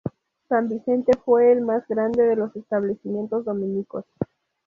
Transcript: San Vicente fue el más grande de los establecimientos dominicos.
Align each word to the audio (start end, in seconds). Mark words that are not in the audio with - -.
San 0.49 0.67
Vicente 0.67 1.11
fue 1.23 1.51
el 1.51 1.61
más 1.61 1.87
grande 1.87 2.23
de 2.23 2.35
los 2.35 2.55
establecimientos 2.55 3.45
dominicos. 3.45 4.03